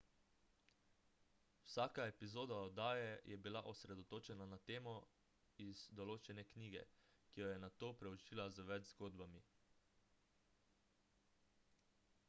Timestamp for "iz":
5.67-5.85